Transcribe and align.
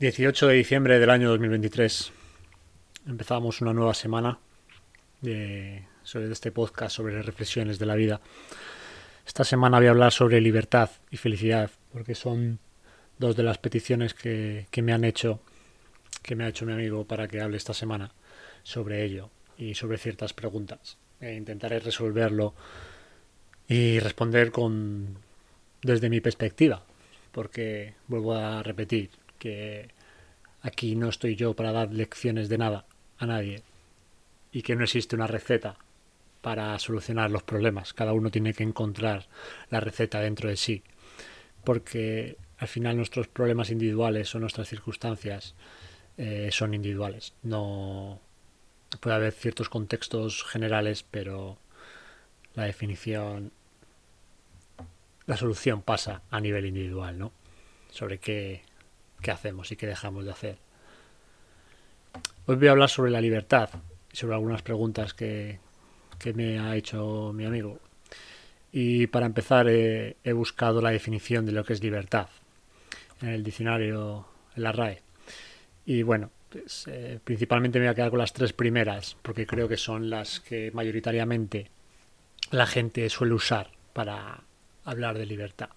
18 0.00 0.46
de 0.46 0.54
diciembre 0.54 1.00
del 1.00 1.10
año 1.10 1.28
2023. 1.30 2.12
Empezamos 3.08 3.60
una 3.60 3.72
nueva 3.72 3.94
semana 3.94 4.38
sobre 6.04 6.30
este 6.30 6.52
podcast 6.52 6.94
sobre 6.94 7.20
reflexiones 7.20 7.80
de 7.80 7.86
la 7.86 7.96
vida. 7.96 8.20
Esta 9.26 9.42
semana 9.42 9.78
voy 9.78 9.88
a 9.88 9.90
hablar 9.90 10.12
sobre 10.12 10.40
libertad 10.40 10.88
y 11.10 11.16
felicidad, 11.16 11.72
porque 11.92 12.14
son 12.14 12.60
dos 13.18 13.34
de 13.34 13.42
las 13.42 13.58
peticiones 13.58 14.14
que, 14.14 14.68
que 14.70 14.82
me 14.82 14.92
han 14.92 15.02
hecho, 15.02 15.40
que 16.22 16.36
me 16.36 16.44
ha 16.44 16.48
hecho 16.48 16.64
mi 16.64 16.74
amigo 16.74 17.04
para 17.04 17.26
que 17.26 17.40
hable 17.40 17.56
esta 17.56 17.74
semana 17.74 18.12
sobre 18.62 19.02
ello 19.02 19.30
y 19.56 19.74
sobre 19.74 19.98
ciertas 19.98 20.32
preguntas. 20.32 20.96
E 21.20 21.34
intentaré 21.34 21.80
resolverlo 21.80 22.54
y 23.66 23.98
responder 23.98 24.52
con 24.52 25.18
desde 25.82 26.08
mi 26.08 26.20
perspectiva, 26.20 26.84
porque 27.32 27.94
vuelvo 28.06 28.36
a 28.36 28.62
repetir, 28.62 29.10
que 29.38 29.88
aquí 30.62 30.96
no 30.96 31.08
estoy 31.08 31.36
yo 31.36 31.54
para 31.54 31.72
dar 31.72 31.92
lecciones 31.92 32.48
de 32.48 32.58
nada 32.58 32.84
a 33.18 33.26
nadie 33.26 33.62
y 34.52 34.62
que 34.62 34.76
no 34.76 34.84
existe 34.84 35.16
una 35.16 35.26
receta 35.26 35.76
para 36.40 36.78
solucionar 36.78 37.30
los 37.30 37.42
problemas. 37.42 37.92
Cada 37.92 38.12
uno 38.12 38.30
tiene 38.30 38.54
que 38.54 38.62
encontrar 38.62 39.26
la 39.70 39.80
receta 39.80 40.20
dentro 40.20 40.48
de 40.48 40.56
sí, 40.56 40.82
porque 41.64 42.36
al 42.58 42.68
final 42.68 42.96
nuestros 42.96 43.28
problemas 43.28 43.70
individuales 43.70 44.34
o 44.34 44.38
nuestras 44.38 44.68
circunstancias 44.68 45.54
eh, 46.16 46.48
son 46.52 46.74
individuales. 46.74 47.34
No 47.42 48.20
puede 49.00 49.16
haber 49.16 49.32
ciertos 49.32 49.68
contextos 49.68 50.44
generales, 50.44 51.04
pero 51.08 51.58
la 52.54 52.64
definición, 52.64 53.52
la 55.26 55.36
solución 55.36 55.82
pasa 55.82 56.22
a 56.30 56.40
nivel 56.40 56.66
individual, 56.66 57.18
¿no? 57.18 57.32
Sobre 57.90 58.18
qué 58.18 58.62
qué 59.20 59.30
hacemos 59.30 59.70
y 59.72 59.76
qué 59.76 59.86
dejamos 59.86 60.24
de 60.24 60.30
hacer. 60.30 60.58
Hoy 62.46 62.56
voy 62.56 62.68
a 62.68 62.72
hablar 62.72 62.88
sobre 62.88 63.10
la 63.10 63.20
libertad 63.20 63.70
y 64.12 64.16
sobre 64.16 64.34
algunas 64.34 64.62
preguntas 64.62 65.14
que, 65.14 65.60
que 66.18 66.32
me 66.32 66.58
ha 66.58 66.76
hecho 66.76 67.32
mi 67.34 67.44
amigo. 67.44 67.80
Y 68.72 69.06
para 69.06 69.26
empezar 69.26 69.68
he, 69.68 70.14
buscado 70.32 70.80
la 70.82 70.90
definición 70.90 71.46
de 71.46 71.52
lo 71.52 71.64
que 71.64 71.72
es 71.72 71.82
libertad 71.82 72.28
en 73.22 73.30
el 73.30 73.42
diccionario, 73.42 74.26
en 74.54 74.62
la 74.62 74.72
RAE. 74.72 75.02
Y 75.86 76.02
bueno, 76.02 76.30
pues, 76.50 76.86
eh, 76.88 77.18
principalmente 77.22 77.78
me 77.78 77.86
voy 77.86 77.92
a 77.92 77.94
quedar 77.94 78.10
con 78.10 78.18
las 78.18 78.32
tres 78.32 78.52
primeras, 78.52 79.16
porque 79.22 79.46
creo 79.46 79.68
que 79.68 79.76
son 79.76 80.10
las 80.10 80.40
que 80.40 80.70
mayoritariamente 80.72 81.70
la 82.50 82.66
gente 82.66 83.08
suele 83.08 83.34
usar 83.34 83.70
para 83.92 84.42
hablar 84.84 85.18
de 85.18 85.26
libertad. 85.26 85.70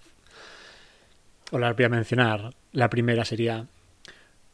O 1.51 1.59
las 1.59 1.75
voy 1.75 1.83
a 1.83 1.89
mencionar 1.89 2.53
la 2.71 2.89
primera 2.89 3.25
sería 3.25 3.67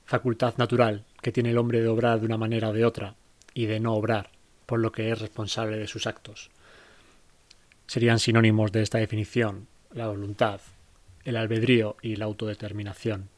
facultad 0.06 0.58
natural 0.58 1.06
que 1.22 1.32
tiene 1.32 1.52
el 1.52 1.60
hombre 1.60 1.82
de 1.82 1.88
obrar 1.88 2.20
de 2.20 2.26
una 2.26 2.38
manera 2.38 2.70
o 2.70 2.74
de 2.74 2.86
otra 2.86 3.16
y 3.54 3.68
de 3.68 3.80
no 3.80 3.94
obrar, 3.94 4.32
por 4.66 4.80
lo 4.80 4.92
que 4.92 5.12
es 5.12 5.20
responsable 5.20 5.78
de 5.78 5.88
sus 5.88 6.08
actos. 6.08 6.50
Serían 7.86 8.18
sinónimos 8.18 8.72
de 8.72 8.82
esta 8.82 8.98
definición 8.98 9.68
la 9.94 10.08
voluntad, 10.08 10.60
el 11.24 11.38
albedrío 11.38 11.98
y 12.02 12.16
la 12.16 12.26
autodeterminación. 12.26 13.30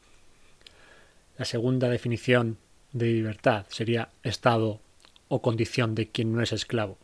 La 1.36 1.44
segunda 1.44 1.90
definición 1.90 2.56
de 2.92 3.06
libertad 3.06 3.66
sería 3.68 4.08
estado 4.22 4.80
o 5.28 5.42
condición 5.42 5.94
de 5.94 6.08
quien 6.08 6.32
no 6.32 6.42
es 6.42 6.52
esclavo. 6.52 6.96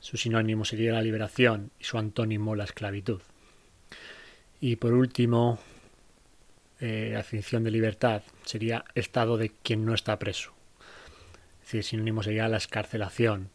Su 0.00 0.18
sinónimo 0.18 0.66
sería 0.66 0.92
la 0.92 1.02
liberación 1.02 1.70
y 1.80 1.84
su 1.84 1.96
antónimo 1.96 2.54
la 2.54 2.64
esclavitud. 2.64 3.20
Y 4.60 4.76
por 4.76 4.92
último, 4.92 5.58
eh, 6.80 7.12
la 7.14 7.60
de 7.60 7.70
libertad 7.70 8.22
sería 8.44 8.84
estado 8.94 9.36
de 9.36 9.50
quien 9.62 9.84
no 9.84 9.94
está 9.94 10.18
preso. 10.18 10.52
Es 11.60 11.66
decir, 11.66 11.84
sinónimo 11.84 12.22
sería 12.22 12.48
la 12.48 12.58
escarcelación. 12.58 13.48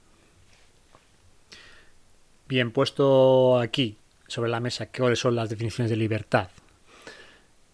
Bien, 2.47 2.71
puesto 2.71 3.59
aquí 3.59 3.97
sobre 4.27 4.49
la 4.49 4.59
mesa 4.59 4.91
cuáles 4.91 5.19
son 5.19 5.35
las 5.35 5.49
definiciones 5.49 5.89
de 5.89 5.97
libertad. 5.97 6.49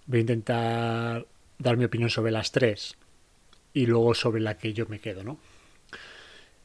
Voy 0.05 0.19
a 0.19 0.21
intentar 0.21 1.25
dar 1.57 1.77
mi 1.77 1.85
opinión 1.85 2.09
sobre 2.09 2.31
las 2.31 2.51
tres 2.51 2.97
y 3.73 3.85
luego 3.85 4.13
sobre 4.13 4.41
la 4.41 4.57
que 4.57 4.73
yo 4.73 4.85
me 4.87 4.99
quedo, 4.99 5.23
¿no? 5.23 5.37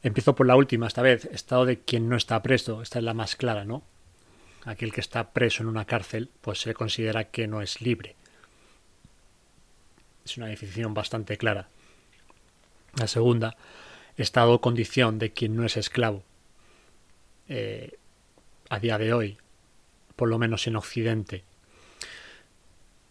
Empiezo 0.03 0.35
por 0.35 0.47
la 0.47 0.57
última, 0.57 0.87
esta 0.87 1.03
vez, 1.03 1.25
estado 1.27 1.65
de 1.65 1.81
quien 1.81 2.09
no 2.09 2.17
está 2.17 2.43
preso. 2.43 2.83
Esta 2.83 2.99
es 2.99 3.05
la 3.05 3.15
más 3.15 3.35
clara, 3.35 3.65
¿no? 3.65 3.83
Aquel 4.67 4.93
que 4.93 5.01
está 5.01 5.31
preso 5.31 5.63
en 5.63 5.69
una 5.69 5.85
cárcel, 5.85 6.29
pues 6.41 6.61
se 6.61 6.75
considera 6.75 7.31
que 7.31 7.47
no 7.47 7.63
es 7.63 7.81
libre. 7.81 8.17
Es 10.25 10.37
una 10.37 10.49
definición 10.49 10.93
bastante 10.93 11.39
clara. 11.39 11.69
La 12.97 13.07
segunda, 13.07 13.57
estado 14.17 14.55
o 14.55 14.61
condición 14.61 15.21
de 15.21 15.31
quien 15.31 15.55
no 15.55 15.65
es 15.65 15.77
esclavo. 15.77 16.25
Eh, 17.49 17.97
a 18.69 18.81
día 18.81 18.99
de 18.99 19.13
hoy, 19.13 19.39
por 20.17 20.29
lo 20.29 20.37
menos 20.37 20.67
en 20.67 20.75
Occidente, 20.75 21.45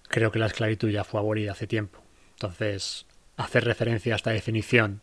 creo 0.09 0.31
que 0.31 0.39
la 0.39 0.47
esclavitud 0.47 0.89
ya 0.89 1.05
fue 1.05 1.21
abolida 1.21 1.53
hace 1.53 1.67
tiempo. 1.67 2.01
Entonces, 2.33 3.05
hacer 3.37 3.63
referencia 3.63 4.13
a 4.13 4.17
esta 4.17 4.31
definición 4.31 5.01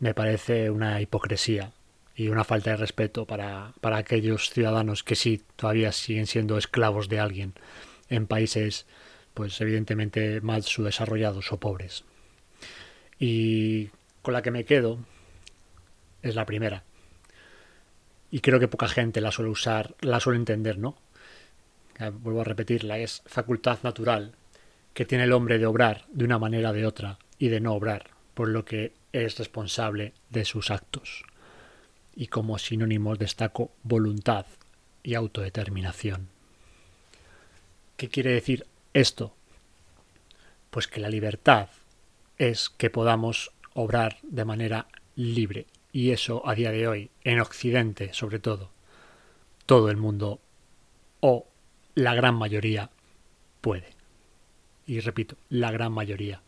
me 0.00 0.14
parece 0.14 0.68
una 0.70 1.00
hipocresía 1.00 1.70
y 2.16 2.28
una 2.28 2.44
falta 2.44 2.70
de 2.70 2.76
respeto 2.76 3.26
para, 3.26 3.74
para 3.82 3.98
aquellos 3.98 4.50
ciudadanos 4.50 5.04
que 5.04 5.14
sí 5.14 5.42
todavía 5.54 5.92
siguen 5.92 6.26
siendo 6.26 6.56
esclavos 6.56 7.08
de 7.08 7.20
alguien 7.20 7.52
en 8.08 8.26
países 8.26 8.86
pues 9.34 9.60
evidentemente 9.60 10.40
más 10.40 10.64
subdesarrollados 10.64 11.52
o 11.52 11.60
pobres. 11.60 12.04
Y 13.18 13.90
con 14.22 14.32
la 14.32 14.40
que 14.40 14.50
me 14.50 14.64
quedo 14.64 14.98
es 16.22 16.34
la 16.34 16.46
primera. 16.46 16.84
Y 18.30 18.40
creo 18.40 18.58
que 18.58 18.66
poca 18.66 18.88
gente 18.88 19.20
la 19.20 19.30
suele 19.30 19.50
usar, 19.50 19.94
la 20.00 20.20
suele 20.20 20.38
entender, 20.38 20.78
¿no? 20.78 20.96
Vuelvo 22.12 22.40
a 22.40 22.44
repetirla, 22.44 22.98
es 22.98 23.22
facultad 23.26 23.78
natural 23.82 24.34
que 24.94 25.04
tiene 25.04 25.24
el 25.24 25.32
hombre 25.32 25.58
de 25.58 25.66
obrar 25.66 26.06
de 26.08 26.24
una 26.24 26.38
manera 26.38 26.70
o 26.70 26.72
de 26.72 26.86
otra 26.86 27.18
y 27.38 27.48
de 27.48 27.60
no 27.60 27.74
obrar, 27.74 28.10
por 28.32 28.48
lo 28.48 28.64
que 28.64 28.94
es 29.12 29.38
responsable 29.38 30.14
de 30.30 30.46
sus 30.46 30.70
actos. 30.70 31.24
Y 32.16 32.26
como 32.28 32.58
sinónimos 32.58 33.18
destaco 33.18 33.70
voluntad 33.84 34.46
y 35.02 35.14
autodeterminación. 35.14 36.28
¿Qué 37.96 38.08
quiere 38.08 38.32
decir 38.32 38.66
esto? 38.94 39.34
Pues 40.70 40.88
que 40.88 41.00
la 41.00 41.08
libertad 41.08 41.68
es 42.38 42.70
que 42.70 42.90
podamos 42.90 43.52
obrar 43.74 44.18
de 44.22 44.44
manera 44.44 44.88
libre. 45.14 45.66
Y 45.92 46.10
eso 46.10 46.42
a 46.46 46.54
día 46.54 46.72
de 46.72 46.88
hoy, 46.88 47.10
en 47.22 47.40
Occidente 47.40 48.12
sobre 48.12 48.38
todo, 48.38 48.70
todo 49.66 49.90
el 49.90 49.96
mundo 49.96 50.40
o 51.20 51.46
la 51.94 52.14
gran 52.14 52.34
mayoría 52.34 52.90
puede. 53.60 53.88
Y 54.86 55.00
repito, 55.00 55.36
la 55.48 55.70
gran 55.70 55.92
mayoría. 55.92 56.40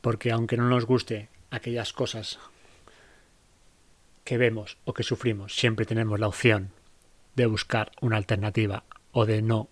Porque 0.00 0.32
aunque 0.32 0.56
no 0.56 0.68
nos 0.68 0.86
guste 0.86 1.28
aquellas 1.50 1.92
cosas 1.92 2.38
que 4.24 4.38
vemos 4.38 4.78
o 4.84 4.94
que 4.94 5.02
sufrimos, 5.02 5.54
siempre 5.54 5.86
tenemos 5.86 6.18
la 6.18 6.28
opción 6.28 6.70
de 7.36 7.46
buscar 7.46 7.92
una 8.00 8.16
alternativa 8.16 8.84
o 9.12 9.26
de 9.26 9.42
no 9.42 9.68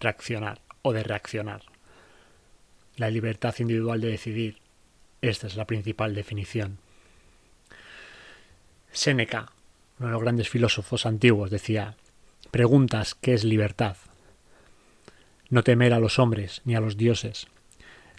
reaccionar 0.00 0.60
o 0.82 0.92
de 0.92 1.02
reaccionar. 1.02 1.62
La 2.96 3.10
libertad 3.10 3.54
individual 3.58 4.00
de 4.00 4.10
decidir, 4.10 4.58
esta 5.20 5.46
es 5.46 5.56
la 5.56 5.66
principal 5.66 6.14
definición. 6.14 6.78
Séneca, 8.92 9.52
uno 9.98 10.08
de 10.08 10.12
los 10.12 10.22
grandes 10.22 10.48
filósofos 10.48 11.04
antiguos, 11.04 11.50
decía, 11.50 11.96
preguntas 12.50 13.14
qué 13.14 13.34
es 13.34 13.44
libertad. 13.44 13.96
No 15.50 15.62
temer 15.62 15.92
a 15.92 16.00
los 16.00 16.18
hombres 16.18 16.62
ni 16.64 16.74
a 16.74 16.80
los 16.80 16.96
dioses, 16.96 17.48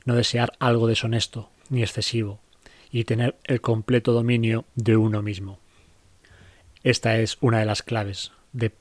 no 0.05 0.15
desear 0.15 0.53
algo 0.59 0.87
deshonesto 0.87 1.49
ni 1.69 1.81
excesivo, 1.81 2.39
y 2.91 3.03
tener 3.03 3.37
el 3.43 3.61
completo 3.61 4.13
dominio 4.13 4.65
de 4.75 4.97
uno 4.97 5.21
mismo. 5.21 5.59
Esta 6.87 7.17
es 7.17 7.37
una 7.41 7.59
de 7.59 7.65
las 7.65 7.83
claves 7.83 8.31
de 8.53 8.73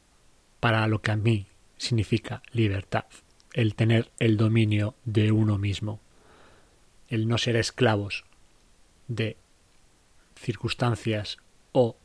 para 0.61 0.87
lo 0.87 1.03
que 1.03 1.11
a 1.11 1.17
mí 1.17 1.49
significa 1.77 2.41
libertad 2.53 3.07
el 3.53 3.75
tener 3.75 4.13
el 4.21 4.37
dominio 4.37 4.95
de 5.05 5.33
uno 5.33 5.59
mismo, 5.59 5.99
el 7.09 7.27
no 7.27 7.37
ser 7.37 7.57
esclavos 7.57 8.25
de 9.09 9.37
circunstancias 10.37 11.39
o 11.73 11.97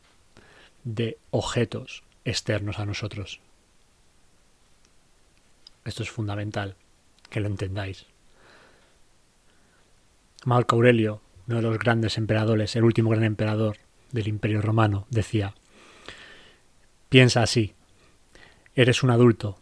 de 0.83 1.19
objetos 1.29 2.01
externos 2.25 2.79
a 2.79 2.87
nosotros. 2.87 3.39
Esto 5.85 6.01
es 6.01 6.09
fundamental, 6.09 6.77
que 7.29 7.41
lo 7.41 7.47
entendáis. 7.47 8.07
Marco 10.45 10.77
Aurelio, 10.77 11.21
uno 11.47 11.57
de 11.57 11.61
los 11.61 11.77
grandes 11.77 12.17
emperadores, 12.17 12.75
el 12.75 12.85
último 12.85 13.11
gran 13.11 13.23
emperador 13.23 13.77
del 14.11 14.27
Imperio 14.27 14.63
Romano, 14.63 15.05
decía, 15.11 15.53
piensa 17.11 17.43
así, 17.43 17.73
eres 18.73 19.03
un 19.03 19.09
adulto, 19.09 19.59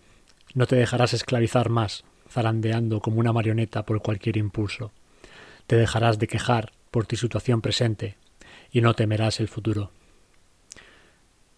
no 0.54 0.68
te 0.68 0.76
dejarás 0.76 1.16
esclavizar 1.16 1.70
más 1.70 2.04
zarandeando 2.30 3.02
como 3.02 3.20
una 3.20 3.34
marioneta 3.34 3.88
por 3.88 4.04
cualquier 4.04 4.38
impulso. 4.38 4.92
Te 5.66 5.76
dejarás 5.76 6.20
de 6.20 6.28
quejar 6.28 6.74
por 6.92 7.08
tu 7.08 7.16
situación 7.16 7.62
presente 7.62 8.18
y 8.72 8.82
no 8.82 8.94
temerás 8.94 9.40
el 9.40 9.48
futuro. 9.48 9.92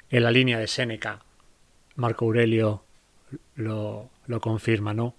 En 0.09 0.23
la 0.23 0.31
línea 0.31 0.59
de 0.59 0.67
Séneca, 0.67 1.25
Marco 1.97 2.23
Aurelio 2.23 2.85
lo, 3.55 4.09
lo 4.27 4.39
confirma, 4.39 4.93
¿no? 4.93 5.13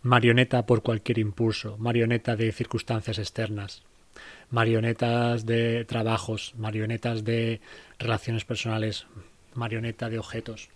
Marioneta 0.00 0.64
por 0.64 0.82
cualquier 0.82 1.18
impulso, 1.18 1.76
marioneta 1.76 2.34
de 2.34 2.50
circunstancias 2.50 3.18
externas, 3.18 3.82
marionetas 4.50 5.46
de 5.46 5.84
trabajos, 5.84 6.54
marionetas 6.56 7.24
de 7.24 7.60
relaciones 7.98 8.44
personales, 8.44 9.06
marioneta 9.54 10.08
de 10.08 10.18
objetos. 10.18 10.68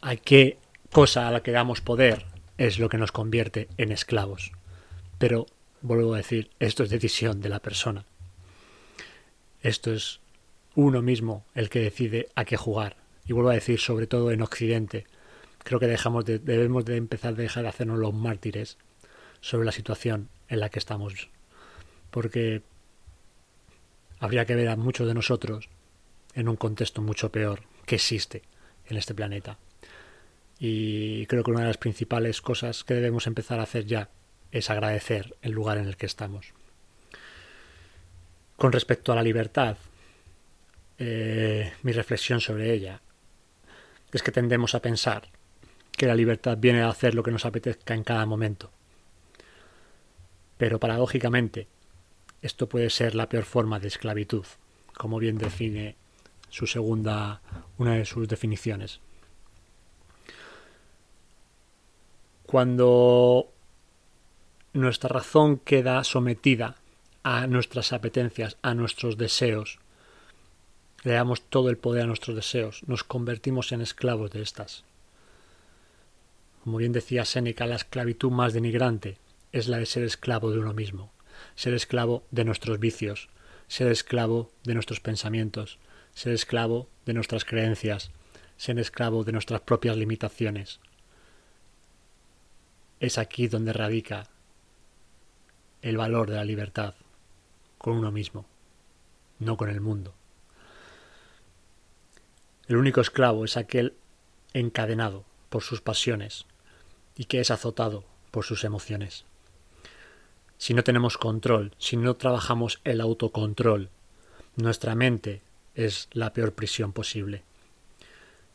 ¿A 0.00 0.16
qué 0.16 0.58
cosa 0.92 1.28
a 1.28 1.30
la 1.30 1.42
que 1.42 1.52
damos 1.52 1.80
poder 1.80 2.26
es 2.58 2.78
lo 2.78 2.88
que 2.88 2.98
nos 2.98 3.12
convierte 3.12 3.68
en 3.76 3.92
esclavos? 3.92 4.52
Pero, 5.18 5.46
vuelvo 5.82 6.14
a 6.14 6.18
decir, 6.18 6.50
esto 6.58 6.82
es 6.82 6.90
decisión 6.90 7.40
de 7.40 7.48
la 7.48 7.60
persona. 7.60 8.04
Esto 9.62 9.92
es 9.92 10.20
uno 10.74 11.02
mismo 11.02 11.44
el 11.54 11.68
que 11.68 11.80
decide 11.80 12.28
a 12.34 12.44
qué 12.44 12.56
jugar. 12.56 12.96
Y 13.26 13.32
vuelvo 13.32 13.50
a 13.50 13.54
decir, 13.54 13.78
sobre 13.78 14.06
todo 14.06 14.30
en 14.30 14.42
Occidente, 14.42 15.06
creo 15.62 15.78
que 15.78 15.86
dejamos 15.86 16.24
de, 16.24 16.38
debemos 16.38 16.84
de 16.84 16.96
empezar 16.96 17.34
a 17.34 17.36
dejar 17.36 17.64
de 17.64 17.68
hacernos 17.68 17.98
los 17.98 18.14
mártires 18.14 18.78
sobre 19.40 19.66
la 19.66 19.72
situación 19.72 20.28
en 20.48 20.60
la 20.60 20.70
que 20.70 20.78
estamos. 20.78 21.28
Porque 22.10 22.62
habría 24.18 24.44
que 24.44 24.54
ver 24.54 24.68
a 24.68 24.76
muchos 24.76 25.06
de 25.06 25.14
nosotros 25.14 25.68
en 26.34 26.48
un 26.48 26.56
contexto 26.56 27.02
mucho 27.02 27.32
peor 27.32 27.62
que 27.86 27.96
existe 27.96 28.42
en 28.86 28.96
este 28.96 29.14
planeta. 29.14 29.58
Y 30.58 31.26
creo 31.26 31.42
que 31.42 31.50
una 31.50 31.60
de 31.60 31.68
las 31.68 31.78
principales 31.78 32.42
cosas 32.42 32.84
que 32.84 32.94
debemos 32.94 33.26
empezar 33.26 33.60
a 33.60 33.64
hacer 33.64 33.86
ya 33.86 34.10
es 34.52 34.68
agradecer 34.68 35.34
el 35.42 35.52
lugar 35.52 35.78
en 35.78 35.86
el 35.86 35.96
que 35.96 36.06
estamos. 36.06 36.52
Con 38.56 38.72
respecto 38.72 39.12
a 39.12 39.16
la 39.16 39.22
libertad, 39.22 39.78
eh, 40.98 41.72
mi 41.82 41.92
reflexión 41.92 42.40
sobre 42.40 42.74
ella 42.74 43.00
es 44.12 44.22
que 44.22 44.32
tendemos 44.32 44.74
a 44.74 44.82
pensar 44.82 45.28
que 45.92 46.06
la 46.06 46.14
libertad 46.14 46.58
viene 46.58 46.82
a 46.82 46.88
hacer 46.88 47.14
lo 47.14 47.22
que 47.22 47.30
nos 47.30 47.46
apetezca 47.46 47.94
en 47.94 48.04
cada 48.04 48.26
momento. 48.26 48.70
Pero 50.58 50.78
paradójicamente, 50.78 51.68
esto 52.42 52.68
puede 52.68 52.90
ser 52.90 53.14
la 53.14 53.28
peor 53.28 53.44
forma 53.44 53.80
de 53.80 53.88
esclavitud, 53.88 54.44
como 54.96 55.18
bien 55.18 55.38
define 55.38 55.96
su 56.48 56.66
segunda, 56.66 57.42
una 57.78 57.94
de 57.94 58.04
sus 58.04 58.28
definiciones. 58.28 59.00
Cuando 62.44 63.52
nuestra 64.72 65.08
razón 65.08 65.58
queda 65.58 66.02
sometida 66.04 66.76
a 67.22 67.46
nuestras 67.46 67.92
apetencias, 67.92 68.56
a 68.62 68.74
nuestros 68.74 69.16
deseos, 69.16 69.78
le 71.02 71.12
damos 71.12 71.42
todo 71.42 71.70
el 71.70 71.78
poder 71.78 72.04
a 72.04 72.06
nuestros 72.06 72.36
deseos, 72.36 72.82
nos 72.86 73.04
convertimos 73.04 73.72
en 73.72 73.80
esclavos 73.80 74.30
de 74.30 74.42
estas. 74.42 74.84
Como 76.64 76.78
bien 76.78 76.92
decía 76.92 77.24
Séneca, 77.24 77.66
la 77.66 77.76
esclavitud 77.76 78.30
más 78.30 78.52
denigrante 78.52 79.18
es 79.52 79.68
la 79.68 79.78
de 79.78 79.86
ser 79.86 80.02
esclavo 80.02 80.50
de 80.50 80.58
uno 80.58 80.74
mismo, 80.74 81.10
ser 81.54 81.74
esclavo 81.74 82.24
de 82.30 82.44
nuestros 82.44 82.78
vicios, 82.78 83.28
ser 83.68 83.90
esclavo 83.90 84.50
de 84.64 84.74
nuestros 84.74 85.00
pensamientos, 85.00 85.78
ser 86.14 86.32
esclavo 86.32 86.88
de 87.06 87.14
nuestras 87.14 87.44
creencias, 87.44 88.10
ser 88.56 88.78
esclavo 88.78 89.24
de 89.24 89.32
nuestras 89.32 89.60
propias 89.60 89.96
limitaciones. 89.96 90.80
Es 92.98 93.16
aquí 93.16 93.48
donde 93.48 93.72
radica 93.72 94.28
el 95.82 95.96
valor 95.96 96.28
de 96.28 96.36
la 96.36 96.44
libertad, 96.44 96.94
con 97.78 97.96
uno 97.96 98.12
mismo, 98.12 98.44
no 99.38 99.56
con 99.56 99.70
el 99.70 99.80
mundo. 99.80 100.14
El 102.68 102.76
único 102.76 103.00
esclavo 103.00 103.44
es 103.44 103.56
aquel 103.56 103.94
encadenado 104.52 105.24
por 105.48 105.62
sus 105.62 105.80
pasiones 105.80 106.44
y 107.16 107.24
que 107.24 107.40
es 107.40 107.50
azotado 107.50 108.04
por 108.30 108.44
sus 108.44 108.64
emociones. 108.64 109.24
Si 110.60 110.74
no 110.74 110.84
tenemos 110.84 111.16
control, 111.16 111.72
si 111.78 111.96
no 111.96 112.14
trabajamos 112.16 112.80
el 112.84 113.00
autocontrol, 113.00 113.88
nuestra 114.56 114.94
mente 114.94 115.40
es 115.74 116.08
la 116.12 116.34
peor 116.34 116.52
prisión 116.52 116.92
posible. 116.92 117.42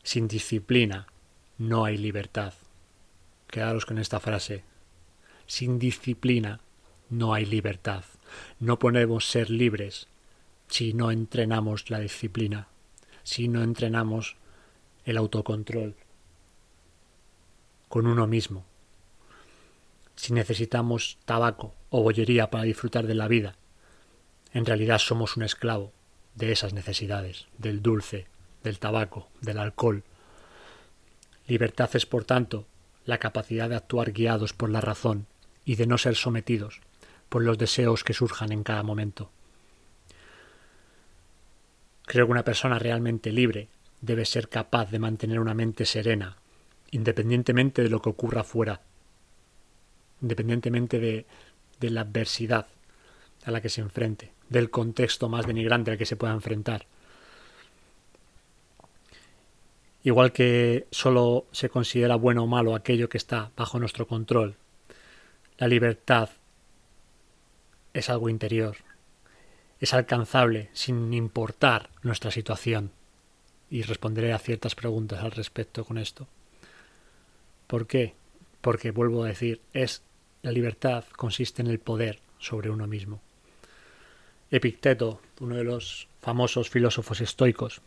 Sin 0.04 0.28
disciplina 0.28 1.08
no 1.58 1.84
hay 1.84 1.98
libertad. 1.98 2.54
Quedaros 3.48 3.84
con 3.86 3.98
esta 3.98 4.20
frase. 4.20 4.62
Sin 5.46 5.80
disciplina 5.80 6.60
no 7.10 7.34
hay 7.34 7.44
libertad. 7.44 8.04
No 8.60 8.78
podemos 8.78 9.28
ser 9.28 9.50
libres 9.50 10.06
si 10.68 10.94
no 10.94 11.10
entrenamos 11.10 11.90
la 11.90 11.98
disciplina 11.98 12.68
si 13.26 13.48
no 13.48 13.64
entrenamos 13.64 14.36
el 15.04 15.16
autocontrol 15.16 15.96
con 17.88 18.06
uno 18.06 18.28
mismo. 18.28 18.64
Si 20.16 20.32
necesitamos 20.32 21.18
tabaco 21.24 21.74
o 21.90 22.02
bollería 22.02 22.50
para 22.50 22.64
disfrutar 22.64 23.06
de 23.06 23.14
la 23.14 23.28
vida, 23.28 23.56
en 24.52 24.66
realidad 24.66 24.98
somos 24.98 25.36
un 25.36 25.42
esclavo 25.42 25.92
de 26.34 26.52
esas 26.52 26.72
necesidades, 26.72 27.46
del 27.58 27.82
dulce, 27.82 28.26
del 28.62 28.78
tabaco, 28.78 29.28
del 29.40 29.58
alcohol. 29.58 30.02
Libertad 31.46 31.90
es, 31.94 32.06
por 32.06 32.24
tanto, 32.24 32.66
la 33.04 33.18
capacidad 33.18 33.68
de 33.68 33.76
actuar 33.76 34.12
guiados 34.12 34.52
por 34.52 34.70
la 34.70 34.80
razón 34.80 35.26
y 35.64 35.76
de 35.76 35.86
no 35.86 35.98
ser 35.98 36.16
sometidos 36.16 36.80
por 37.28 37.42
los 37.42 37.58
deseos 37.58 38.04
que 38.04 38.14
surjan 38.14 38.52
en 38.52 38.62
cada 38.62 38.82
momento. 38.82 39.30
Creo 42.04 42.26
que 42.26 42.32
una 42.32 42.44
persona 42.44 42.78
realmente 42.78 43.32
libre 43.32 43.68
debe 44.00 44.24
ser 44.24 44.48
capaz 44.48 44.90
de 44.90 44.98
mantener 44.98 45.40
una 45.40 45.54
mente 45.54 45.84
serena, 45.84 46.36
independientemente 46.90 47.82
de 47.82 47.90
lo 47.90 48.00
que 48.00 48.10
ocurra 48.10 48.42
afuera, 48.42 48.82
independientemente 50.22 50.98
de, 50.98 51.26
la 51.80 52.02
adversidad 52.02 52.66
a 53.44 53.50
la 53.50 53.60
que 53.60 53.68
se 53.68 53.80
enfrente, 53.80 54.32
del 54.48 54.70
contexto 54.70 55.28
más 55.28 55.46
denigrante 55.46 55.90
al 55.90 55.98
que 55.98 56.06
se 56.06 56.16
pueda 56.16 56.32
enfrentar. 56.32 56.86
Igual 60.02 60.32
que 60.32 60.86
solo 60.90 61.46
se 61.52 61.68
considera 61.68 62.16
bueno 62.16 62.44
o 62.44 62.46
malo 62.46 62.74
aquello 62.74 63.08
que 63.08 63.18
está 63.18 63.50
bajo 63.56 63.78
nuestro 63.78 64.06
control, 64.06 64.56
la 65.58 65.68
libertad 65.68 66.30
es 67.92 68.10
algo 68.10 68.28
interior, 68.28 68.76
es 69.80 69.94
alcanzable 69.94 70.70
sin 70.72 71.12
importar 71.12 71.90
nuestra 72.02 72.30
situación. 72.30 72.92
Y 73.68 73.82
responderé 73.82 74.32
a 74.32 74.38
ciertas 74.38 74.76
preguntas 74.76 75.24
al 75.24 75.32
respecto 75.32 75.84
con 75.84 75.98
esto. 75.98 76.28
¿Por 77.66 77.86
qué? 77.86 78.14
Porque 78.66 78.90
vuelvo 78.90 79.22
a 79.22 79.28
decir, 79.28 79.60
es 79.72 80.02
la 80.42 80.50
libertad 80.50 81.04
consiste 81.16 81.62
en 81.62 81.68
el 81.68 81.78
poder 81.78 82.18
sobre 82.40 82.68
uno 82.68 82.88
mismo. 82.88 83.20
Epicteto, 84.50 85.20
uno 85.38 85.54
de 85.54 85.62
los 85.62 86.08
famosos 86.20 86.68
filósofos 86.68 87.20
estoicos, 87.20 87.80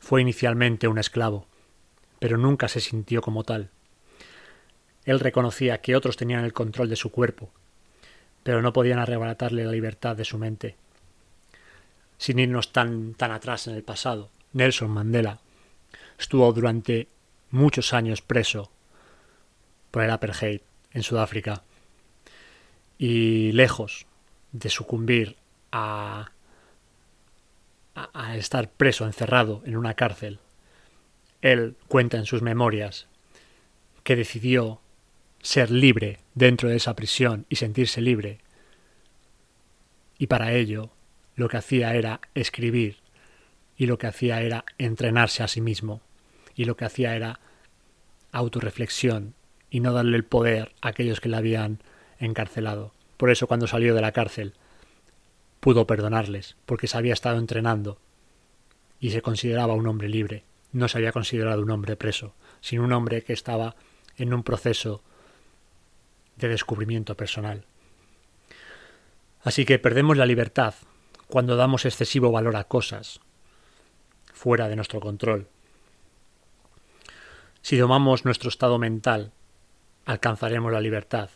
fue 0.00 0.22
inicialmente 0.22 0.88
un 0.88 0.96
esclavo, 0.96 1.44
pero 2.18 2.38
nunca 2.38 2.66
se 2.66 2.80
sintió 2.80 3.20
como 3.20 3.44
tal. 3.44 3.68
Él 5.04 5.20
reconocía 5.20 5.82
que 5.82 5.96
otros 5.96 6.16
tenían 6.16 6.46
el 6.46 6.54
control 6.54 6.88
de 6.88 6.96
su 6.96 7.10
cuerpo 7.10 7.52
pero 8.42 8.62
no 8.62 8.72
podían 8.72 8.98
arrebatarle 8.98 9.66
la 9.66 9.72
libertad 9.72 10.16
de 10.16 10.24
su 10.24 10.38
mente. 10.38 10.76
Sin 12.16 12.38
irnos 12.38 12.72
tan, 12.72 13.12
tan 13.12 13.30
atrás 13.30 13.66
en 13.66 13.74
el 13.74 13.82
pasado, 13.82 14.30
Nelson 14.54 14.90
Mandela 14.90 15.40
estuvo 16.18 16.50
durante 16.54 17.06
muchos 17.50 17.92
años 17.92 18.22
preso 18.22 18.70
por 19.92 20.02
el 20.02 20.10
apartheid 20.10 20.62
en 20.90 21.04
Sudáfrica 21.04 21.62
y 22.98 23.52
lejos 23.52 24.06
de 24.50 24.68
sucumbir 24.68 25.36
a, 25.70 26.32
a, 27.94 28.10
a 28.12 28.36
estar 28.36 28.70
preso, 28.70 29.06
encerrado 29.06 29.62
en 29.64 29.76
una 29.76 29.94
cárcel, 29.94 30.40
él 31.42 31.76
cuenta 31.88 32.16
en 32.16 32.26
sus 32.26 32.42
memorias 32.42 33.06
que 34.02 34.16
decidió 34.16 34.80
ser 35.42 35.70
libre 35.70 36.18
dentro 36.34 36.68
de 36.68 36.76
esa 36.76 36.96
prisión 36.96 37.46
y 37.48 37.56
sentirse 37.56 38.00
libre. 38.00 38.38
Y 40.18 40.26
para 40.28 40.52
ello 40.52 40.90
lo 41.34 41.48
que 41.48 41.58
hacía 41.58 41.94
era 41.94 42.20
escribir 42.34 42.98
y 43.76 43.86
lo 43.86 43.98
que 43.98 44.06
hacía 44.06 44.40
era 44.40 44.64
entrenarse 44.78 45.42
a 45.42 45.48
sí 45.48 45.60
mismo 45.60 46.00
y 46.54 46.64
lo 46.64 46.76
que 46.76 46.84
hacía 46.84 47.14
era 47.14 47.40
autorreflexión 48.30 49.34
y 49.72 49.80
no 49.80 49.94
darle 49.94 50.18
el 50.18 50.24
poder 50.24 50.74
a 50.82 50.88
aquellos 50.88 51.20
que 51.20 51.30
le 51.30 51.38
habían 51.38 51.82
encarcelado. 52.18 52.92
Por 53.16 53.30
eso 53.30 53.46
cuando 53.46 53.66
salió 53.66 53.94
de 53.94 54.02
la 54.02 54.12
cárcel 54.12 54.52
pudo 55.60 55.86
perdonarles, 55.86 56.56
porque 56.66 56.86
se 56.86 56.98
había 56.98 57.14
estado 57.14 57.38
entrenando 57.38 57.98
y 59.00 59.12
se 59.12 59.22
consideraba 59.22 59.72
un 59.74 59.86
hombre 59.86 60.08
libre. 60.10 60.44
no 60.72 60.88
se 60.88 60.98
había 60.98 61.12
considerado 61.12 61.62
un 61.62 61.70
hombre 61.70 61.96
preso, 61.96 62.34
sino 62.60 62.84
un 62.84 62.92
hombre 62.92 63.22
que 63.22 63.32
estaba 63.32 63.76
en 64.16 64.32
un 64.32 64.42
proceso 64.42 65.02
de 66.36 66.48
descubrimiento 66.48 67.14
personal. 67.16 67.64
Así 69.42 69.64
que 69.64 69.78
perdemos 69.78 70.16
la 70.16 70.26
libertad 70.26 70.74
cuando 71.28 71.56
damos 71.56 71.84
excesivo 71.86 72.30
valor 72.30 72.56
a 72.56 72.64
cosas 72.64 73.20
fuera 74.32 74.68
de 74.68 74.76
nuestro 74.76 75.00
control. 75.00 75.48
Si 77.62 77.76
domamos 77.76 78.24
nuestro 78.24 78.48
estado 78.48 78.78
mental, 78.78 79.32
alcanzaremos 80.04 80.72
la 80.72 80.80
libertad 80.80 81.30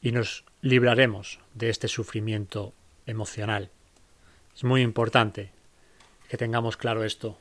y 0.00 0.12
nos 0.12 0.44
libraremos 0.60 1.40
de 1.54 1.70
este 1.70 1.88
sufrimiento 1.88 2.72
emocional. 3.06 3.70
Es 4.54 4.64
muy 4.64 4.82
importante 4.82 5.50
que 6.28 6.36
tengamos 6.36 6.76
claro 6.76 7.04
esto, 7.04 7.38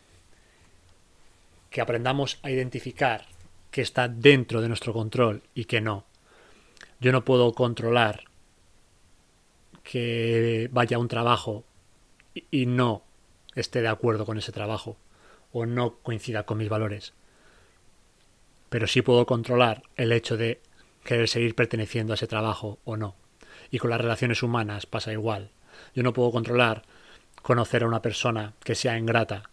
que 1.69 1.81
aprendamos 1.81 2.39
a 2.43 2.51
identificar 2.51 3.25
que 3.71 3.81
está 3.81 4.07
dentro 4.07 4.61
de 4.61 4.67
nuestro 4.67 4.93
control 4.93 5.43
y 5.55 5.65
que 5.65 5.81
no. 5.81 6.05
Yo 6.99 7.11
no 7.11 7.23
puedo 7.23 7.53
controlar 7.53 8.25
que 9.83 10.69
vaya 10.71 10.97
a 10.97 10.99
un 10.99 11.07
trabajo 11.07 11.63
y 12.51 12.65
no 12.65 13.03
esté 13.55 13.81
de 13.81 13.87
acuerdo 13.87 14.25
con 14.25 14.37
ese 14.37 14.51
trabajo 14.51 14.97
o 15.51 15.65
no 15.65 15.95
coincida 15.97 16.43
con 16.43 16.57
mis 16.57 16.69
valores. 16.69 17.13
Pero 18.71 18.87
sí 18.87 19.01
puedo 19.01 19.25
controlar 19.25 19.83
el 19.97 20.13
hecho 20.13 20.37
de 20.37 20.61
querer 21.03 21.27
seguir 21.27 21.55
perteneciendo 21.55 22.13
a 22.13 22.15
ese 22.15 22.25
trabajo 22.25 22.79
o 22.85 22.95
no. 22.95 23.15
Y 23.69 23.79
con 23.79 23.89
las 23.89 23.99
relaciones 23.99 24.43
humanas 24.43 24.85
pasa 24.85 25.11
igual. 25.11 25.49
Yo 25.93 26.03
no 26.03 26.13
puedo 26.13 26.31
controlar 26.31 26.83
conocer 27.41 27.83
a 27.83 27.87
una 27.87 28.01
persona 28.01 28.53
que 28.63 28.75
sea 28.75 28.97
ingrata 28.97 29.49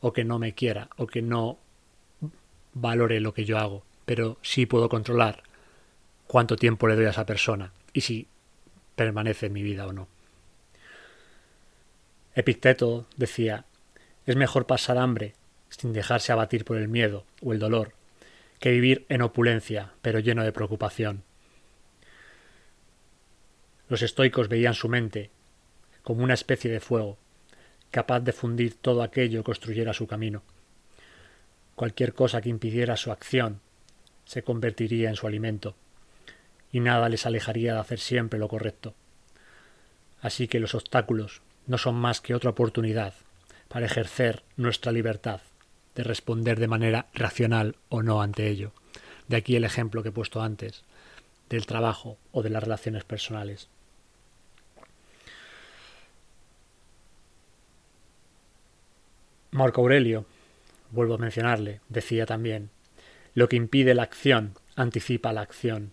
o 0.00 0.14
que 0.14 0.24
no 0.24 0.38
me 0.38 0.54
quiera 0.54 0.88
o 0.96 1.06
que 1.06 1.20
no 1.20 1.58
valore 2.72 3.20
lo 3.20 3.34
que 3.34 3.44
yo 3.44 3.58
hago, 3.58 3.84
pero 4.06 4.38
sí 4.40 4.64
puedo 4.64 4.88
controlar 4.88 5.42
cuánto 6.26 6.56
tiempo 6.56 6.88
le 6.88 6.96
doy 6.96 7.04
a 7.04 7.10
esa 7.10 7.26
persona 7.26 7.72
y 7.92 8.00
si 8.00 8.26
permanece 8.96 9.46
en 9.46 9.52
mi 9.52 9.62
vida 9.62 9.86
o 9.86 9.92
no. 9.92 10.08
Epicteto 12.34 13.04
decía, 13.18 13.66
es 14.24 14.36
mejor 14.36 14.64
pasar 14.64 14.96
hambre 14.96 15.34
sin 15.68 15.92
dejarse 15.92 16.32
abatir 16.32 16.64
por 16.64 16.78
el 16.78 16.88
miedo 16.88 17.26
o 17.42 17.52
el 17.52 17.58
dolor, 17.58 17.92
que 18.62 18.70
vivir 18.70 19.06
en 19.08 19.22
opulencia, 19.22 19.90
pero 20.02 20.20
lleno 20.20 20.44
de 20.44 20.52
preocupación. 20.52 21.24
Los 23.88 24.02
estoicos 24.02 24.48
veían 24.48 24.74
su 24.74 24.88
mente 24.88 25.32
como 26.04 26.22
una 26.22 26.34
especie 26.34 26.70
de 26.70 26.78
fuego, 26.78 27.18
capaz 27.90 28.20
de 28.20 28.32
fundir 28.32 28.76
todo 28.76 29.02
aquello 29.02 29.40
que 29.40 29.46
construyera 29.46 29.92
su 29.92 30.06
camino. 30.06 30.44
Cualquier 31.74 32.14
cosa 32.14 32.40
que 32.40 32.50
impidiera 32.50 32.96
su 32.96 33.10
acción 33.10 33.60
se 34.26 34.44
convertiría 34.44 35.08
en 35.08 35.16
su 35.16 35.26
alimento, 35.26 35.74
y 36.70 36.78
nada 36.78 37.08
les 37.08 37.26
alejaría 37.26 37.74
de 37.74 37.80
hacer 37.80 37.98
siempre 37.98 38.38
lo 38.38 38.46
correcto. 38.46 38.94
Así 40.20 40.46
que 40.46 40.60
los 40.60 40.76
obstáculos 40.76 41.42
no 41.66 41.78
son 41.78 41.96
más 41.96 42.20
que 42.20 42.36
otra 42.36 42.50
oportunidad 42.50 43.14
para 43.66 43.86
ejercer 43.86 44.44
nuestra 44.56 44.92
libertad 44.92 45.40
de 45.94 46.04
responder 46.04 46.58
de 46.58 46.68
manera 46.68 47.06
racional 47.14 47.76
o 47.88 48.02
no 48.02 48.22
ante 48.22 48.48
ello. 48.48 48.72
De 49.28 49.36
aquí 49.36 49.56
el 49.56 49.64
ejemplo 49.64 50.02
que 50.02 50.08
he 50.08 50.12
puesto 50.12 50.42
antes, 50.42 50.82
del 51.48 51.66
trabajo 51.66 52.18
o 52.32 52.42
de 52.42 52.50
las 52.50 52.62
relaciones 52.62 53.04
personales. 53.04 53.68
Marco 59.50 59.82
Aurelio, 59.82 60.24
vuelvo 60.90 61.14
a 61.14 61.18
mencionarle, 61.18 61.80
decía 61.90 62.24
también, 62.24 62.70
lo 63.34 63.48
que 63.48 63.56
impide 63.56 63.94
la 63.94 64.02
acción 64.02 64.54
anticipa 64.76 65.32
la 65.32 65.42
acción. 65.42 65.92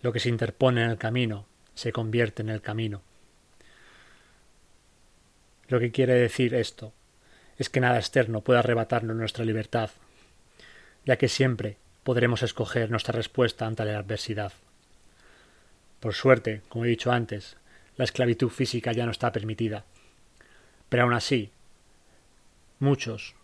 Lo 0.00 0.12
que 0.12 0.20
se 0.20 0.30
interpone 0.30 0.82
en 0.82 0.90
el 0.90 0.98
camino 0.98 1.46
se 1.74 1.92
convierte 1.92 2.42
en 2.42 2.48
el 2.48 2.62
camino. 2.62 3.02
Lo 5.68 5.80
que 5.80 5.90
quiere 5.90 6.14
decir 6.14 6.54
esto 6.54 6.92
es 7.62 7.70
que 7.70 7.80
nada 7.80 7.98
externo 7.98 8.40
puede 8.40 8.58
arrebatarnos 8.58 9.16
nuestra 9.16 9.44
libertad, 9.44 9.90
ya 11.06 11.16
que 11.16 11.28
siempre 11.28 11.76
podremos 12.02 12.42
escoger 12.42 12.90
nuestra 12.90 13.12
respuesta 13.12 13.66
ante 13.66 13.84
la 13.84 13.98
adversidad. 13.98 14.52
Por 16.00 16.14
suerte, 16.14 16.62
como 16.68 16.84
he 16.84 16.88
dicho 16.88 17.12
antes, 17.12 17.56
la 17.96 18.04
esclavitud 18.04 18.48
física 18.48 18.90
ya 18.90 19.04
no 19.04 19.12
está 19.12 19.30
permitida. 19.30 19.84
Pero 20.88 21.04
aún 21.04 21.14
así, 21.14 21.52
muchos 22.80 23.36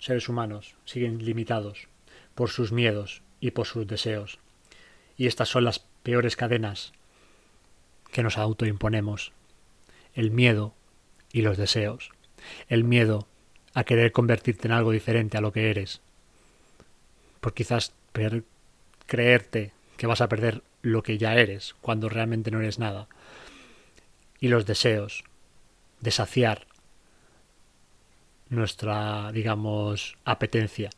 seres 0.00 0.28
humanos 0.28 0.74
siguen 0.84 1.24
limitados 1.24 1.86
por 2.34 2.50
sus 2.50 2.72
miedos 2.72 3.22
y 3.38 3.52
por 3.52 3.66
sus 3.66 3.86
deseos. 3.86 4.40
Y 5.16 5.28
estas 5.28 5.48
son 5.48 5.62
las 5.62 5.78
peores 6.02 6.34
cadenas 6.34 6.92
que 8.10 8.24
nos 8.24 8.38
autoimponemos. 8.38 9.30
El 10.14 10.32
miedo 10.32 10.74
y 11.32 11.42
los 11.42 11.56
deseos. 11.56 12.10
El 12.68 12.82
miedo 12.82 13.28
a 13.76 13.84
querer 13.84 14.10
convertirte 14.10 14.68
en 14.68 14.72
algo 14.72 14.90
diferente 14.90 15.36
a 15.36 15.42
lo 15.42 15.52
que 15.52 15.68
eres. 15.68 16.00
Por 17.42 17.52
quizás 17.52 17.92
creerte 19.04 19.72
que 19.98 20.06
vas 20.06 20.22
a 20.22 20.30
perder 20.30 20.62
lo 20.80 21.02
que 21.02 21.18
ya 21.18 21.34
eres 21.36 21.76
cuando 21.82 22.08
realmente 22.08 22.50
no 22.50 22.58
eres 22.58 22.78
nada. 22.78 23.06
Y 24.40 24.48
los 24.48 24.64
deseos 24.64 25.24
de 26.00 26.10
saciar 26.10 26.66
nuestra, 28.48 29.30
digamos, 29.32 30.16
apetencia, 30.24 30.88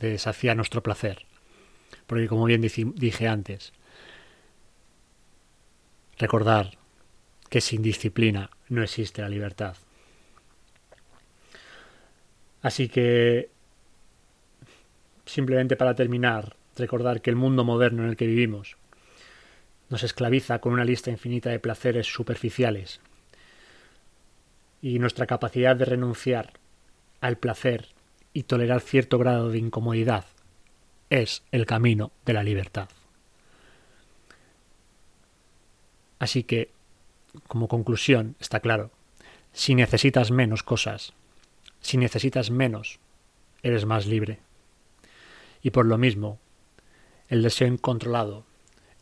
de 0.00 0.16
saciar 0.16 0.56
nuestro 0.56 0.82
placer. 0.82 1.26
Porque 2.06 2.28
como 2.28 2.46
bien 2.46 2.62
dije 2.62 3.28
antes, 3.28 3.74
recordar 6.16 6.78
que 7.50 7.60
sin 7.60 7.82
disciplina 7.82 8.48
no 8.70 8.82
existe 8.82 9.20
la 9.20 9.28
libertad. 9.28 9.76
Así 12.62 12.88
que, 12.88 13.50
simplemente 15.24 15.76
para 15.76 15.94
terminar, 15.94 16.56
recordar 16.76 17.20
que 17.20 17.30
el 17.30 17.36
mundo 17.36 17.64
moderno 17.64 18.02
en 18.02 18.10
el 18.10 18.16
que 18.16 18.26
vivimos 18.26 18.76
nos 19.88 20.02
esclaviza 20.02 20.60
con 20.60 20.72
una 20.72 20.84
lista 20.84 21.10
infinita 21.10 21.50
de 21.50 21.60
placeres 21.60 22.06
superficiales 22.12 23.00
y 24.82 24.98
nuestra 24.98 25.26
capacidad 25.26 25.76
de 25.76 25.84
renunciar 25.84 26.54
al 27.20 27.38
placer 27.38 27.88
y 28.32 28.44
tolerar 28.44 28.80
cierto 28.80 29.18
grado 29.18 29.50
de 29.50 29.58
incomodidad 29.58 30.26
es 31.08 31.42
el 31.52 31.66
camino 31.66 32.10
de 32.24 32.32
la 32.32 32.42
libertad. 32.42 32.88
Así 36.18 36.42
que 36.42 36.70
como 37.46 37.68
conclusión, 37.68 38.36
está 38.40 38.60
claro, 38.60 38.90
si 39.52 39.74
necesitas 39.74 40.30
menos 40.30 40.62
cosas, 40.62 41.12
si 41.86 41.98
necesitas 41.98 42.50
menos, 42.50 42.98
eres 43.62 43.86
más 43.86 44.06
libre. 44.06 44.40
Y 45.62 45.70
por 45.70 45.86
lo 45.86 45.98
mismo, 45.98 46.40
el 47.28 47.44
deseo 47.44 47.68
incontrolado 47.68 48.44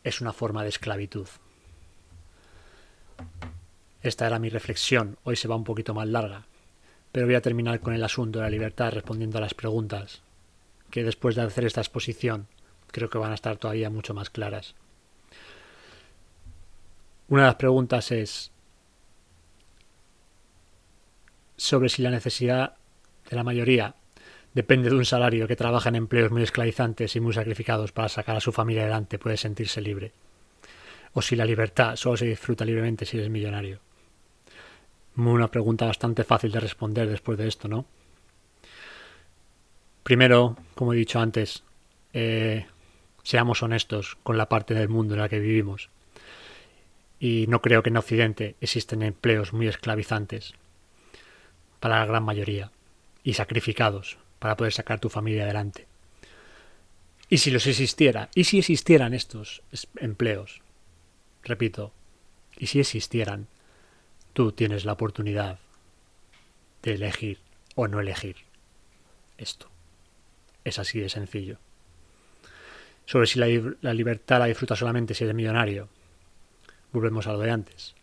es 0.03 0.21
una 0.21 0.33
forma 0.33 0.61
de 0.61 0.69
esclavitud. 0.69 1.27
Esta 4.03 4.27
era 4.27 4.37
mi 4.37 4.49
reflexión, 4.49 5.17
hoy 5.23 5.35
se 5.35 5.47
va 5.47 5.55
un 5.55 5.63
poquito 5.63 5.95
más 5.95 6.07
larga, 6.07 6.45
pero 7.11 7.25
voy 7.25 7.33
a 7.33 7.41
terminar 7.41 7.79
con 7.79 7.95
el 7.95 8.03
asunto 8.03 8.37
de 8.37 8.43
la 8.43 8.51
libertad 8.51 8.91
respondiendo 8.91 9.39
a 9.39 9.41
las 9.41 9.55
preguntas, 9.55 10.21
que 10.91 11.03
después 11.03 11.35
de 11.35 11.41
hacer 11.41 11.65
esta 11.65 11.81
exposición 11.81 12.45
creo 12.91 13.09
que 13.09 13.17
van 13.17 13.31
a 13.31 13.35
estar 13.35 13.57
todavía 13.57 13.89
mucho 13.89 14.13
más 14.13 14.29
claras. 14.29 14.75
Una 17.29 17.41
de 17.41 17.47
las 17.47 17.55
preguntas 17.55 18.11
es 18.11 18.51
sobre 21.57 21.89
si 21.89 22.01
la 22.01 22.09
necesidad 22.09 22.75
de 23.29 23.35
la 23.35 23.43
mayoría 23.43 23.95
depende 24.53 24.89
de 24.89 24.95
un 24.95 25.05
salario 25.05 25.47
que 25.47 25.55
trabaja 25.55 25.89
en 25.89 25.95
empleos 25.95 26.31
muy 26.31 26.43
esclavizantes 26.43 27.15
y 27.15 27.19
muy 27.19 27.33
sacrificados 27.33 27.91
para 27.91 28.09
sacar 28.09 28.37
a 28.37 28.41
su 28.41 28.51
familia 28.51 28.83
adelante 28.83 29.19
puede 29.19 29.37
sentirse 29.37 29.81
libre. 29.81 30.13
O 31.13 31.21
si 31.21 31.35
la 31.35 31.45
libertad 31.45 31.95
solo 31.95 32.17
se 32.17 32.25
disfruta 32.25 32.65
libremente 32.65 33.05
si 33.05 33.17
eres 33.17 33.29
millonario. 33.29 33.79
Una 35.17 35.49
pregunta 35.49 35.85
bastante 35.85 36.23
fácil 36.23 36.51
de 36.51 36.59
responder 36.59 37.09
después 37.09 37.37
de 37.37 37.47
esto, 37.47 37.67
¿no? 37.67 37.85
Primero, 40.03 40.57
como 40.75 40.93
he 40.93 40.97
dicho 40.97 41.19
antes, 41.19 41.63
eh, 42.13 42.65
seamos 43.23 43.63
honestos 43.63 44.17
con 44.23 44.37
la 44.37 44.47
parte 44.47 44.73
del 44.73 44.89
mundo 44.89 45.15
en 45.15 45.21
la 45.21 45.29
que 45.29 45.39
vivimos 45.39 45.89
y 47.19 47.45
no 47.47 47.61
creo 47.61 47.81
que 47.81 47.89
en 47.89 47.97
Occidente 47.97 48.55
existen 48.61 49.01
empleos 49.01 49.53
muy 49.53 49.67
esclavizantes 49.67 50.53
para 51.79 51.99
la 51.99 52.05
gran 52.05 52.23
mayoría 52.23 52.71
y 53.23 53.33
sacrificados 53.33 54.17
para 54.39 54.55
poder 54.55 54.73
sacar 54.73 54.99
tu 54.99 55.09
familia 55.09 55.43
adelante. 55.43 55.87
Y 57.29 57.39
si 57.39 57.51
los 57.51 57.65
existiera, 57.65 58.29
y 58.35 58.43
si 58.43 58.59
existieran 58.59 59.13
estos 59.13 59.63
empleos, 59.97 60.61
repito, 61.43 61.91
y 62.57 62.67
si 62.67 62.79
existieran, 62.79 63.47
tú 64.33 64.51
tienes 64.51 64.85
la 64.85 64.93
oportunidad 64.93 65.59
de 66.83 66.93
elegir 66.93 67.39
o 67.75 67.87
no 67.87 67.99
elegir. 67.99 68.37
esto. 69.37 69.69
Es 70.63 70.79
así 70.79 70.99
de 70.99 71.09
sencillo. 71.09 71.57
Sobre 73.05 73.27
si 73.27 73.37
la, 73.37 73.93
libertad 73.93 74.39
la 74.39 74.45
disfrutas 74.45 74.79
solamente 74.79 75.13
si 75.13 75.23
eres 75.23 75.35
millonario. 75.35 75.89
Volvemos 76.91 77.27
a 77.27 77.33
lo 77.33 77.39
de 77.39 77.51
antes. 77.51 77.95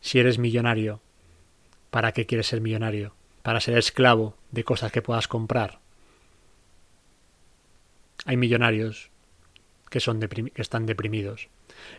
Si 0.00 0.18
eres 0.18 0.38
millonario, 0.38 1.00
¿para 1.94 2.10
qué 2.10 2.26
quieres 2.26 2.48
ser 2.48 2.60
millonario? 2.60 3.14
¿Para 3.44 3.60
ser 3.60 3.78
esclavo 3.78 4.36
de 4.50 4.64
cosas 4.64 4.90
que 4.90 5.00
puedas 5.00 5.28
comprar? 5.28 5.78
Hay 8.24 8.36
millonarios 8.36 9.10
que, 9.90 10.00
son 10.00 10.18
que 10.18 10.50
están 10.60 10.86
deprimidos 10.86 11.46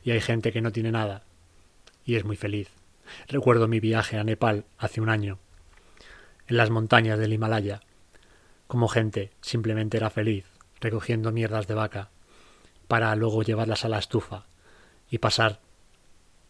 y 0.03 0.11
hay 0.11 0.19
gente 0.19 0.51
que 0.51 0.59
no 0.59 0.73
tiene 0.73 0.91
nada 0.91 1.23
y 2.03 2.15
es 2.15 2.25
muy 2.25 2.35
feliz. 2.35 2.71
Recuerdo 3.29 3.69
mi 3.69 3.79
viaje 3.79 4.17
a 4.17 4.25
Nepal 4.25 4.65
hace 4.77 4.99
un 4.99 5.07
año, 5.07 5.39
en 6.47 6.57
las 6.57 6.71
montañas 6.71 7.17
del 7.17 7.31
Himalaya, 7.31 7.79
como 8.67 8.89
gente 8.89 9.31
simplemente 9.39 9.95
era 9.95 10.09
feliz 10.09 10.43
recogiendo 10.81 11.31
mierdas 11.31 11.67
de 11.67 11.73
vaca 11.73 12.09
para 12.89 13.15
luego 13.15 13.43
llevarlas 13.43 13.85
a 13.85 13.89
la 13.89 13.99
estufa 13.99 14.45
y 15.09 15.19
pasar 15.19 15.61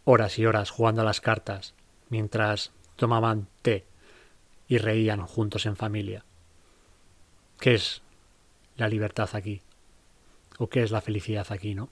horas 0.04 0.36
y 0.40 0.46
horas 0.46 0.70
jugando 0.70 1.02
a 1.02 1.04
las 1.04 1.20
cartas 1.20 1.74
mientras 2.08 2.72
tomaban 2.96 3.46
té 3.62 3.84
y 4.68 4.78
reían 4.78 5.24
juntos 5.26 5.66
en 5.66 5.76
familia. 5.76 6.24
¿Qué 7.60 7.74
es 7.74 8.02
la 8.76 8.88
libertad 8.88 9.30
aquí? 9.32 9.62
¿O 10.58 10.68
qué 10.68 10.82
es 10.82 10.90
la 10.90 11.00
felicidad 11.00 11.46
aquí, 11.50 11.74
no? 11.74 11.90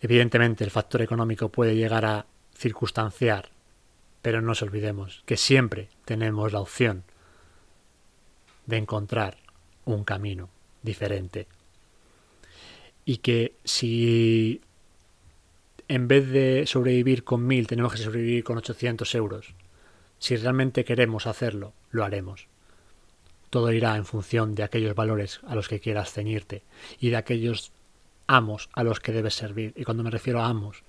Evidentemente 0.00 0.64
el 0.64 0.70
factor 0.70 1.02
económico 1.02 1.48
puede 1.48 1.74
llegar 1.74 2.04
a 2.04 2.26
circunstanciar, 2.54 3.50
pero 4.22 4.40
no 4.40 4.48
nos 4.48 4.62
olvidemos 4.62 5.22
que 5.24 5.36
siempre 5.36 5.88
tenemos 6.04 6.52
la 6.52 6.60
opción 6.60 7.04
de 8.66 8.76
encontrar 8.76 9.38
un 9.84 10.04
camino 10.04 10.50
diferente. 10.82 11.46
Y 13.04 13.18
que 13.18 13.56
si 13.64 14.60
en 15.88 16.08
vez 16.08 16.28
de 16.28 16.66
sobrevivir 16.66 17.24
con 17.24 17.46
mil 17.46 17.66
tenemos 17.66 17.92
que 17.92 17.98
sobrevivir 17.98 18.44
con 18.44 18.58
800 18.58 19.14
euros, 19.14 19.54
si 20.18 20.36
realmente 20.36 20.84
queremos 20.84 21.26
hacerlo, 21.26 21.72
lo 21.90 22.04
haremos. 22.04 22.48
Todo 23.50 23.72
irá 23.72 23.96
en 23.96 24.04
función 24.04 24.54
de 24.54 24.62
aquellos 24.62 24.94
valores 24.94 25.40
a 25.46 25.54
los 25.54 25.68
que 25.68 25.80
quieras 25.80 26.12
ceñirte 26.12 26.62
y 26.98 27.10
de 27.10 27.16
aquellos 27.16 27.72
amos 28.26 28.68
a 28.72 28.82
los 28.82 29.00
que 29.00 29.12
debes 29.12 29.34
servir. 29.34 29.72
Y 29.76 29.84
cuando 29.84 30.02
me 30.02 30.10
refiero 30.10 30.42
a 30.42 30.48
amos, 30.48 30.82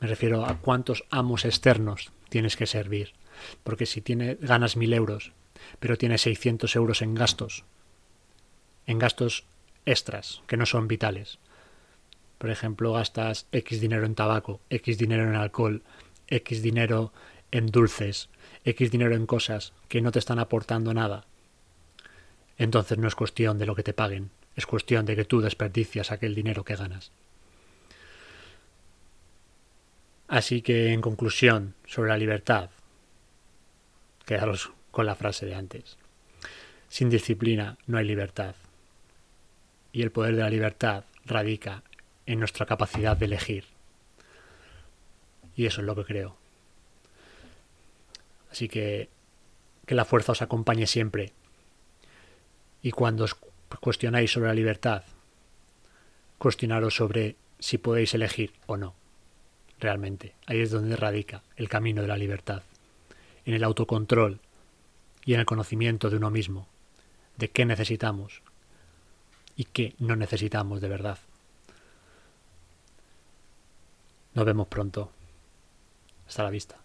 me 0.00 0.06
refiero 0.06 0.44
a 0.44 0.58
cuántos 0.58 1.04
amos 1.10 1.44
externos 1.44 2.12
tienes 2.28 2.56
que 2.56 2.66
servir. 2.66 3.12
Porque 3.64 3.86
si 3.86 4.00
tiene, 4.00 4.36
ganas 4.40 4.76
mil 4.76 4.92
euros, 4.92 5.32
pero 5.78 5.98
tienes 5.98 6.22
600 6.22 6.74
euros 6.76 7.02
en 7.02 7.14
gastos, 7.14 7.64
en 8.86 8.98
gastos 8.98 9.44
extras, 9.86 10.42
que 10.46 10.56
no 10.56 10.66
son 10.66 10.88
vitales. 10.88 11.38
Por 12.40 12.48
ejemplo, 12.48 12.94
gastas 12.94 13.46
X 13.52 13.82
dinero 13.82 14.06
en 14.06 14.14
tabaco, 14.14 14.62
X 14.70 14.96
dinero 14.96 15.24
en 15.24 15.34
alcohol, 15.34 15.82
X 16.26 16.62
dinero 16.62 17.12
en 17.50 17.66
dulces, 17.66 18.30
X 18.64 18.90
dinero 18.90 19.14
en 19.14 19.26
cosas 19.26 19.74
que 19.88 20.00
no 20.00 20.10
te 20.10 20.20
están 20.20 20.38
aportando 20.38 20.94
nada. 20.94 21.26
Entonces 22.56 22.96
no 22.96 23.08
es 23.08 23.14
cuestión 23.14 23.58
de 23.58 23.66
lo 23.66 23.74
que 23.74 23.82
te 23.82 23.92
paguen, 23.92 24.30
es 24.56 24.64
cuestión 24.64 25.04
de 25.04 25.16
que 25.16 25.26
tú 25.26 25.42
desperdicias 25.42 26.12
aquel 26.12 26.34
dinero 26.34 26.64
que 26.64 26.76
ganas. 26.76 27.12
Así 30.26 30.62
que, 30.62 30.94
en 30.94 31.02
conclusión, 31.02 31.74
sobre 31.84 32.08
la 32.08 32.16
libertad, 32.16 32.70
quedaros 34.24 34.72
con 34.90 35.04
la 35.04 35.14
frase 35.14 35.44
de 35.44 35.56
antes. 35.56 35.98
Sin 36.88 37.10
disciplina 37.10 37.76
no 37.86 37.98
hay 37.98 38.06
libertad. 38.06 38.54
Y 39.92 40.00
el 40.00 40.10
poder 40.10 40.36
de 40.36 40.42
la 40.42 40.48
libertad 40.48 41.04
radica 41.26 41.82
en 42.32 42.38
nuestra 42.38 42.66
capacidad 42.66 43.16
de 43.16 43.26
elegir. 43.26 43.64
Y 45.56 45.66
eso 45.66 45.80
es 45.80 45.86
lo 45.86 45.96
que 45.96 46.04
creo. 46.04 46.36
Así 48.50 48.68
que 48.68 49.08
que 49.90 49.96
la 49.96 50.04
fuerza 50.04 50.30
os 50.30 50.40
acompañe 50.40 50.86
siempre. 50.86 51.32
Y 52.80 52.92
cuando 52.92 53.24
os 53.24 53.34
cuestionáis 53.80 54.30
sobre 54.30 54.46
la 54.46 54.54
libertad, 54.54 55.02
cuestionaros 56.38 56.94
sobre 56.94 57.34
si 57.58 57.76
podéis 57.78 58.14
elegir 58.14 58.52
o 58.66 58.76
no. 58.76 58.94
Realmente, 59.80 60.34
ahí 60.46 60.60
es 60.60 60.70
donde 60.70 60.94
radica 60.94 61.42
el 61.56 61.68
camino 61.68 62.02
de 62.02 62.08
la 62.08 62.16
libertad, 62.16 62.62
en 63.44 63.54
el 63.54 63.64
autocontrol 63.64 64.38
y 65.24 65.34
en 65.34 65.40
el 65.40 65.46
conocimiento 65.46 66.08
de 66.08 66.18
uno 66.18 66.30
mismo, 66.30 66.68
de 67.36 67.50
qué 67.50 67.64
necesitamos 67.64 68.42
y 69.56 69.64
qué 69.64 69.94
no 69.98 70.14
necesitamos 70.14 70.80
de 70.80 70.88
verdad. 70.88 71.18
Nos 74.34 74.44
vemos 74.44 74.68
pronto. 74.68 75.10
Hasta 76.26 76.44
la 76.44 76.50
vista. 76.50 76.76